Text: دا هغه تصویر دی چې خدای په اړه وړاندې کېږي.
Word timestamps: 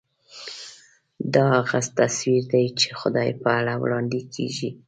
دا 1.33 1.45
هغه 1.55 1.79
تصویر 1.99 2.43
دی 2.53 2.65
چې 2.79 2.89
خدای 2.99 3.29
په 3.41 3.49
اړه 3.59 3.73
وړاندې 3.83 4.19
کېږي. 4.33 4.69